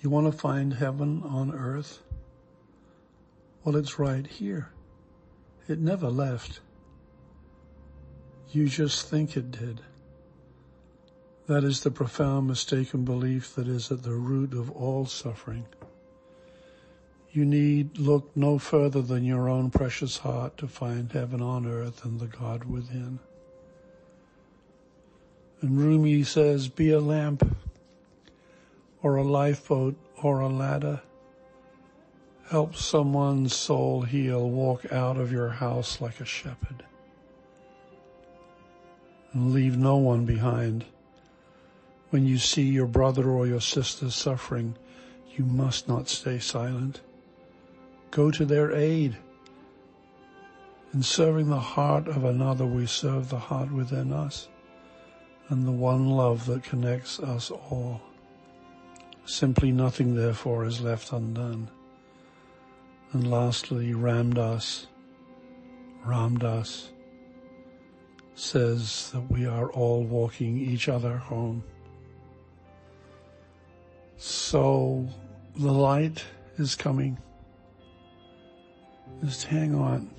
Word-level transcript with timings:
You 0.00 0.10
want 0.10 0.30
to 0.30 0.38
find 0.38 0.74
heaven 0.74 1.22
on 1.24 1.52
earth? 1.52 2.02
Well, 3.64 3.76
it's 3.76 3.98
right 3.98 4.26
here. 4.26 4.70
It 5.66 5.80
never 5.80 6.08
left. 6.08 6.60
You 8.52 8.68
just 8.68 9.08
think 9.08 9.36
it 9.36 9.50
did. 9.50 9.80
That 11.46 11.64
is 11.64 11.82
the 11.82 11.90
profound 11.90 12.46
mistaken 12.46 13.04
belief 13.04 13.54
that 13.56 13.66
is 13.66 13.90
at 13.90 14.02
the 14.02 14.12
root 14.14 14.54
of 14.54 14.70
all 14.70 15.06
suffering. 15.06 15.66
You 17.30 17.44
need 17.44 17.98
look 17.98 18.30
no 18.36 18.58
further 18.58 19.02
than 19.02 19.24
your 19.24 19.48
own 19.48 19.70
precious 19.70 20.18
heart 20.18 20.56
to 20.58 20.68
find 20.68 21.10
heaven 21.12 21.42
on 21.42 21.66
earth 21.66 22.04
and 22.04 22.20
the 22.20 22.26
God 22.26 22.64
within. 22.64 23.18
And 25.60 25.78
Rumi 25.78 26.22
says, 26.22 26.68
be 26.68 26.90
a 26.90 27.00
lamp 27.00 27.57
or 29.02 29.16
a 29.16 29.22
lifeboat 29.22 29.96
or 30.22 30.40
a 30.40 30.48
ladder. 30.48 31.00
Help 32.50 32.74
someone's 32.74 33.54
soul 33.54 34.02
heal. 34.02 34.48
Walk 34.48 34.90
out 34.92 35.16
of 35.18 35.30
your 35.30 35.50
house 35.50 36.00
like 36.00 36.20
a 36.20 36.24
shepherd. 36.24 36.84
And 39.32 39.52
leave 39.52 39.76
no 39.76 39.96
one 39.96 40.24
behind. 40.24 40.84
When 42.10 42.24
you 42.24 42.38
see 42.38 42.62
your 42.62 42.86
brother 42.86 43.28
or 43.28 43.46
your 43.46 43.60
sister 43.60 44.10
suffering, 44.10 44.76
you 45.36 45.44
must 45.44 45.88
not 45.88 46.08
stay 46.08 46.38
silent. 46.38 47.02
Go 48.10 48.30
to 48.30 48.46
their 48.46 48.72
aid. 48.72 49.16
In 50.94 51.02
serving 51.02 51.50
the 51.50 51.60
heart 51.60 52.08
of 52.08 52.24
another, 52.24 52.64
we 52.64 52.86
serve 52.86 53.28
the 53.28 53.38
heart 53.38 53.70
within 53.70 54.10
us 54.10 54.48
and 55.50 55.66
the 55.66 55.72
one 55.72 56.08
love 56.08 56.46
that 56.46 56.62
connects 56.62 57.20
us 57.20 57.50
all. 57.50 58.00
Simply 59.28 59.72
nothing 59.72 60.14
therefore 60.14 60.64
is 60.64 60.80
left 60.80 61.12
undone. 61.12 61.68
And 63.12 63.30
lastly, 63.30 63.92
Ram 63.92 64.32
Dass, 64.32 64.86
Ramdas 66.02 66.88
says 68.34 69.10
that 69.12 69.30
we 69.30 69.44
are 69.44 69.70
all 69.72 70.02
walking 70.02 70.58
each 70.58 70.88
other 70.88 71.18
home. 71.18 71.62
So 74.16 75.06
the 75.56 75.72
light 75.72 76.24
is 76.56 76.74
coming. 76.74 77.18
Just 79.22 79.44
hang 79.44 79.74
on. 79.74 80.10